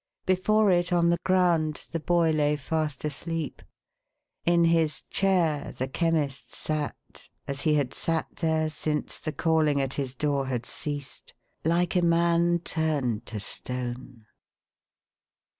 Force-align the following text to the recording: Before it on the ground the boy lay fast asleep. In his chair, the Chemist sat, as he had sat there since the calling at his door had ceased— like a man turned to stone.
Before 0.25 0.71
it 0.71 0.91
on 0.91 1.11
the 1.11 1.19
ground 1.23 1.83
the 1.91 1.99
boy 1.99 2.31
lay 2.31 2.55
fast 2.55 3.05
asleep. 3.05 3.61
In 4.47 4.63
his 4.65 5.03
chair, 5.11 5.75
the 5.77 5.87
Chemist 5.87 6.55
sat, 6.55 7.29
as 7.47 7.61
he 7.61 7.75
had 7.75 7.93
sat 7.93 8.37
there 8.37 8.71
since 8.71 9.19
the 9.19 9.31
calling 9.31 9.79
at 9.79 9.93
his 9.93 10.15
door 10.15 10.47
had 10.47 10.65
ceased— 10.65 11.35
like 11.63 11.95
a 11.95 12.01
man 12.01 12.61
turned 12.65 13.27
to 13.27 13.39
stone. 13.39 14.25